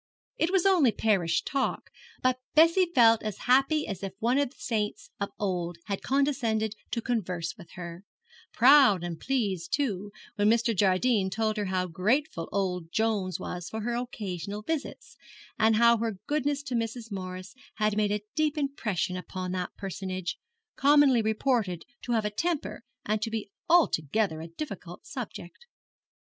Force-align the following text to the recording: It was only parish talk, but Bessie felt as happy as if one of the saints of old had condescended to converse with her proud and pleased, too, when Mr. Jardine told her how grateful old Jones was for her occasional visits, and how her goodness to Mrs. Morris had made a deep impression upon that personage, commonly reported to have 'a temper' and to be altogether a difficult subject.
It 0.37 0.49
was 0.51 0.65
only 0.65 0.91
parish 0.91 1.43
talk, 1.43 1.91
but 2.23 2.39
Bessie 2.55 2.87
felt 2.95 3.21
as 3.21 3.37
happy 3.45 3.85
as 3.87 4.01
if 4.01 4.13
one 4.17 4.39
of 4.39 4.49
the 4.49 4.55
saints 4.57 5.11
of 5.19 5.29
old 5.37 5.77
had 5.85 6.01
condescended 6.01 6.73
to 6.89 7.03
converse 7.03 7.55
with 7.55 7.73
her 7.73 8.03
proud 8.51 9.03
and 9.03 9.19
pleased, 9.19 9.71
too, 9.73 10.11
when 10.37 10.49
Mr. 10.49 10.75
Jardine 10.75 11.29
told 11.29 11.55
her 11.57 11.65
how 11.65 11.85
grateful 11.85 12.49
old 12.51 12.91
Jones 12.91 13.39
was 13.39 13.69
for 13.69 13.81
her 13.81 13.93
occasional 13.93 14.63
visits, 14.63 15.17
and 15.59 15.75
how 15.75 15.97
her 15.97 16.17
goodness 16.25 16.63
to 16.63 16.73
Mrs. 16.73 17.11
Morris 17.11 17.53
had 17.75 17.95
made 17.95 18.11
a 18.11 18.23
deep 18.33 18.57
impression 18.57 19.15
upon 19.15 19.51
that 19.51 19.75
personage, 19.77 20.39
commonly 20.75 21.21
reported 21.21 21.85
to 22.01 22.13
have 22.13 22.25
'a 22.25 22.31
temper' 22.31 22.81
and 23.05 23.21
to 23.21 23.29
be 23.29 23.51
altogether 23.69 24.41
a 24.41 24.47
difficult 24.47 25.05
subject. 25.05 25.67